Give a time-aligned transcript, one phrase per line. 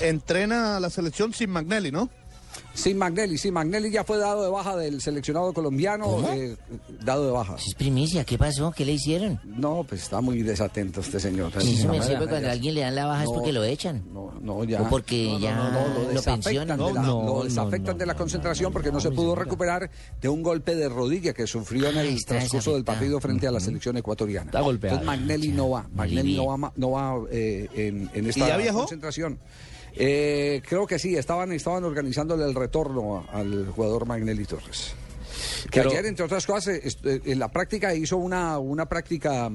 [0.00, 2.08] entrena la selección sin Magnelli, ¿no?
[2.72, 6.56] Sin Magnelli, sí, Magnelli ya fue dado de baja del seleccionado colombiano, eh,
[7.04, 7.56] dado de baja.
[7.56, 8.72] Es primicia, ¿qué pasó?
[8.74, 9.40] ¿Qué le hicieron?
[9.44, 11.52] No, pues está muy desatento este señor.
[11.60, 13.52] Sí, eso me No, sirve ya- cuando a alguien le dan la baja es porque
[13.52, 14.04] lo echan.
[14.14, 14.82] No, no, ya.
[14.82, 16.78] O porque No, no, ya no, no, lo desafectan pensionan.
[16.78, 19.90] de la- No, lo desafectan de la concentración porque no se pudo recuperar
[20.20, 23.50] de un golpe de rodilla que sufrió en el Ay, transcurso del partido frente a
[23.50, 24.46] la selección ecuatoriana.
[24.46, 24.98] Está golpeado.
[25.00, 28.72] Entonces Magnelli no va, Magnelli no va, ma- no va eh, en, en esta ya
[28.72, 29.38] concentración.
[29.92, 34.92] Eh, creo que sí, estaban, estaban organizándole el retorno al jugador Magnelli Torres.
[35.70, 39.50] Que Pero- ayer, entre otras cosas, eh, en la práctica hizo una, una práctica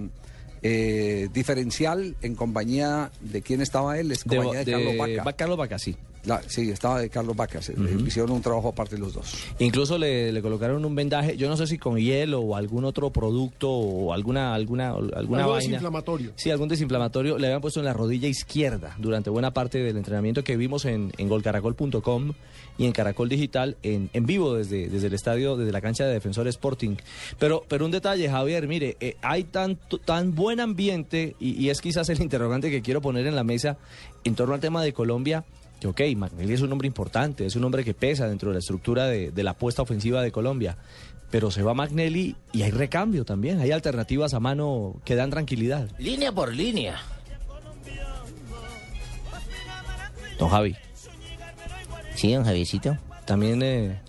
[0.62, 5.24] eh, diferencial en compañía de quién estaba él, es compañía de, de- Carlos Vaca.
[5.24, 5.96] va Carlos Vaca, sí.
[6.26, 7.62] La- sí, estaba de Carlos Vaca.
[7.62, 7.74] se-
[8.06, 9.34] Hicieron un trabajo aparte los dos.
[9.60, 13.10] Incluso le, le colocaron un vendaje, yo no sé si con hielo o algún otro
[13.12, 15.56] producto o alguna alguna alguna Algo vaina.
[15.56, 16.32] desinflamatorio.
[16.36, 20.44] Sí, algún desinflamatorio le habían puesto en la rodilla izquierda durante buena parte del entrenamiento
[20.44, 22.34] que vimos en, en golcaracol.com
[22.78, 26.14] y en Caracol Digital en, en vivo desde, desde el estadio, desde la cancha de
[26.14, 26.98] Defensor Sporting.
[27.40, 31.80] Pero, pero un detalle, Javier, mire, eh, hay tanto, tan buen ambiente y, y es
[31.82, 33.78] quizás el interrogante que quiero poner en la mesa
[34.24, 35.46] en torno al tema de Colombia.
[35.86, 39.06] Ok, Magnelli es un hombre importante, es un hombre que pesa dentro de la estructura
[39.06, 40.78] de, de la apuesta ofensiva de Colombia.
[41.32, 45.90] Pero se va Magnelli y hay recambio también, hay alternativas a mano que dan tranquilidad.
[45.98, 46.98] Línea por línea.
[50.40, 50.76] Don Javi,
[52.16, 52.98] Sí, don Javiercito.
[53.26, 54.00] también eh,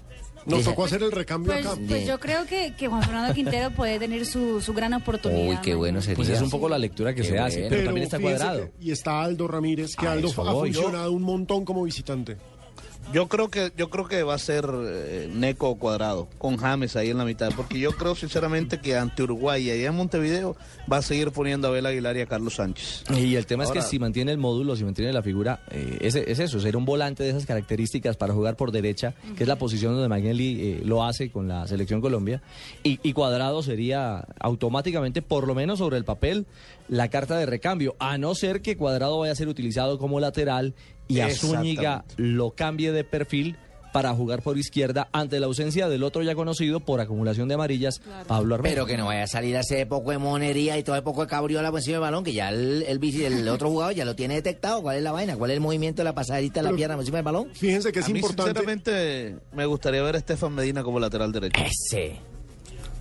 [0.46, 1.78] Nos tocó hacer el recambio Pues, acá.
[1.88, 5.48] pues yo creo que, que Juan Fernando Quintero puede tener su, su gran oportunidad.
[5.50, 6.16] Uy, qué bueno sería.
[6.16, 7.70] pues es un poco la lectura que Qué se hace, bueno.
[7.70, 8.70] pero, también está cuadrado.
[8.78, 10.72] que- y está Aldo Ramírez, que A Aldo ha voy.
[10.72, 12.36] funcionado un montón como visitante.
[13.12, 17.10] Yo creo que yo creo que va a ser eh, Neco Cuadrado con James ahí
[17.10, 20.56] en la mitad, porque yo creo sinceramente que ante Uruguay y allá en Montevideo
[20.90, 23.04] va a seguir poniendo a Abel Aguilar y a Carlos Sánchez.
[23.16, 26.16] Y el tema es que si mantiene el módulo, si mantiene la figura, eh, es,
[26.16, 29.56] es eso, ser un volante de esas características para jugar por derecha, que es la
[29.56, 32.42] posición donde Magnelli eh, lo hace con la selección Colombia.
[32.82, 36.46] Y, y Cuadrado sería automáticamente, por lo menos sobre el papel,
[36.88, 40.74] la carta de recambio, a no ser que Cuadrado vaya a ser utilizado como lateral
[41.08, 43.56] y a Zúñiga lo cambie de perfil
[43.92, 48.02] para jugar por izquierda ante la ausencia del otro ya conocido por acumulación de amarillas,
[48.26, 48.74] Pablo Armero.
[48.74, 51.28] Pero que no vaya a salir hacer poco de monería y todo el poco de
[51.28, 54.14] cabriola por encima del balón, que ya el, el, bici- el otro jugador ya lo
[54.14, 54.82] tiene detectado.
[54.82, 55.36] ¿Cuál es la vaina?
[55.36, 57.48] ¿Cuál es el movimiento de la pasadita de la Pero- pierna por encima del balón?
[57.54, 58.50] Fíjense que es a mí importante.
[58.52, 61.58] sinceramente me gustaría ver a Estefan Medina como lateral derecho.
[61.64, 62.16] Ese.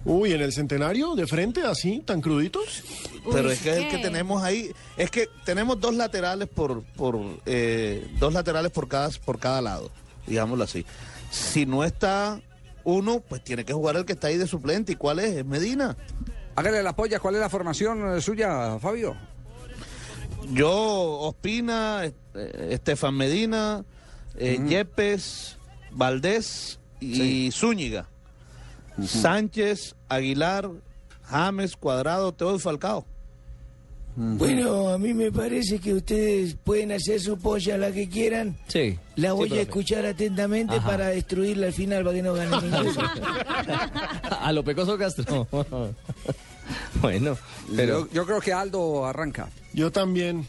[0.06, 2.84] Uy, en el centenario, de frente, así, tan cruditos.
[3.32, 7.20] Pero es que es el que tenemos ahí, es que tenemos dos laterales por, por
[7.46, 9.92] eh, dos laterales por cada, por cada lado,
[10.28, 10.86] digámoslo así.
[11.32, 12.40] Si no está
[12.84, 14.94] uno, pues tiene que jugar el que está ahí de suplente.
[14.94, 15.36] ¿Y cuál es?
[15.36, 15.98] Es Medina.
[16.56, 19.16] Hágale la polla, ¿cuál es la formación eh, suya, Fabio?
[20.54, 22.14] Yo, Ospina, eh,
[22.70, 23.84] Estefan Medina,
[24.38, 25.58] eh, Yepes,
[25.92, 28.08] Valdés y Zúñiga.
[29.04, 30.70] Sánchez, Aguilar,
[31.24, 33.06] James, Cuadrado, Teo y Falcao.
[34.18, 38.56] Bueno, a mí me parece que ustedes pueden hacer su polla la que quieran.
[38.68, 38.98] Sí.
[39.18, 40.88] La Sí, voy a escuchar atentamente Ajá.
[40.88, 43.02] para destruirla al final para que no gane ninguno.
[44.42, 45.48] A lo pecoso Castro.
[47.02, 47.38] bueno,
[47.76, 49.50] pero Yo, yo creo que Aldo arranca.
[49.74, 50.46] Yo también.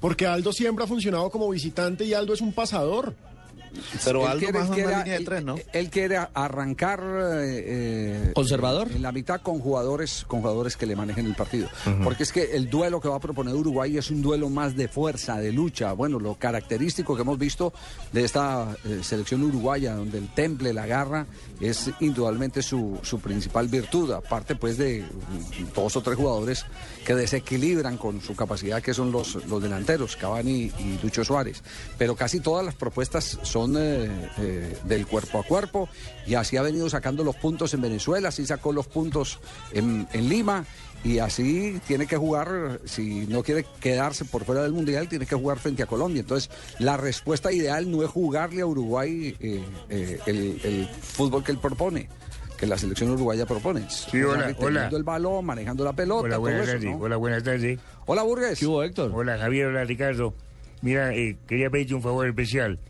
[0.00, 3.14] Porque Aldo siempre ha funcionado como visitante y Aldo es un pasador.
[4.04, 5.56] Pero Él algo quiere- más quiere- una línea de tres, ¿no?
[5.72, 8.88] Él quiere arrancar eh, eh, ¿Conservador?
[8.92, 11.68] en la mitad con jugadores con jugadores que le manejen el partido.
[12.04, 14.88] Porque es que el duelo que va a proponer Uruguay es un duelo más de
[14.88, 15.92] fuerza, de lucha.
[15.92, 17.72] Bueno, lo característico que hemos visto
[18.12, 21.26] de esta eh, selección uruguaya, donde el temple, la garra,
[21.60, 24.12] es indudablemente su, su principal virtud.
[24.12, 25.04] Aparte, pues, de
[25.74, 26.64] dos o tres jugadores
[27.04, 31.62] que desequilibran con su capacidad, que son los, los delanteros, Cavani y Lucho Suárez.
[31.96, 35.88] Pero casi todas las propuestas son eh, eh, del cuerpo a cuerpo
[36.26, 39.40] y así ha venido sacando los puntos en Venezuela, así sacó los puntos
[39.72, 40.64] en, en Lima
[41.04, 45.36] y así tiene que jugar, si no quiere quedarse por fuera del Mundial, tiene que
[45.36, 46.20] jugar frente a Colombia.
[46.20, 51.52] Entonces, la respuesta ideal no es jugarle a Uruguay eh, eh, el, el fútbol que
[51.52, 52.08] él propone.
[52.56, 53.88] Que la selección uruguaya propone.
[53.88, 54.88] Sí, hola, hola.
[54.88, 56.84] el balón, manejando la pelota, Hola, buenas tardes.
[56.84, 56.96] ¿no?
[56.96, 57.78] Hola, buenas tardes.
[58.04, 58.58] Hola, Burgues.
[58.58, 59.12] ¿qué hubo, Héctor?
[59.14, 59.66] Hola, Javier.
[59.66, 60.34] Hola, Ricardo.
[60.82, 62.80] Mira, eh, quería pedirte un favor especial.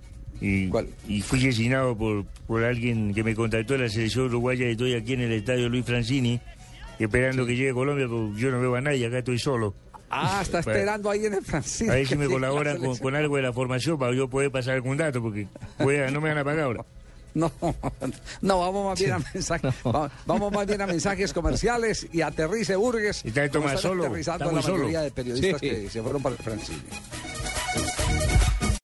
[0.41, 0.71] Y,
[1.09, 4.95] y fui asesinado por, por alguien que me contactó de la selección uruguaya y estoy
[4.95, 6.41] aquí en el estadio Luis Francini,
[6.99, 9.75] esperando que llegue Colombia, porque yo no veo a nadie, acá estoy solo.
[10.11, 11.93] Ah, está esperando ahí en el Francisco.
[11.93, 14.97] A ver si me colaboran con, algo de la formación para yo poder pasar algún
[14.97, 15.47] dato, porque
[15.79, 16.85] a- no me van a pagar ahora.
[17.35, 17.53] No,
[18.41, 22.75] no, vamos más bien a mensajes, va- vamos más bien a mensajes comerciales y aterrice
[22.75, 23.23] Burgues.
[23.25, 25.05] Está esto como más están solo, aterrizando está muy la mayoría solo.
[25.05, 25.69] de periodistas Sí.
[25.71, 26.79] que se fueron para el Francini.